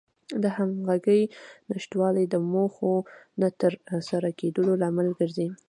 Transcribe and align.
د 0.43 0.45
همغږۍ 0.55 1.23
نشتوالی 1.71 2.25
د 2.29 2.35
موخو 2.51 2.93
نه 3.41 3.47
تر 3.59 3.73
سره 4.09 4.29
کېدلو 4.39 4.73
لامل 4.81 5.07
ګرځي. 5.19 5.47